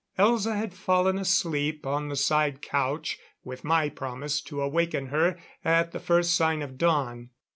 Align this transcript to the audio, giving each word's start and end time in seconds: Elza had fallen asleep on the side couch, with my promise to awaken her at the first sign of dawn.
Elza 0.17 0.57
had 0.57 0.73
fallen 0.73 1.19
asleep 1.19 1.85
on 1.85 2.09
the 2.09 2.15
side 2.15 2.63
couch, 2.63 3.19
with 3.43 3.63
my 3.63 3.87
promise 3.87 4.41
to 4.41 4.59
awaken 4.59 5.09
her 5.09 5.37
at 5.63 5.91
the 5.91 5.99
first 5.99 6.35
sign 6.35 6.63
of 6.63 6.75
dawn. 6.75 7.29